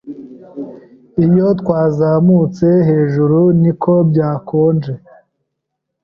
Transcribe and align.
Iyo 1.25 1.47
twazamutse 1.61 2.67
hejuru, 2.87 3.39
niko 3.61 3.91
byakonje 4.09 4.93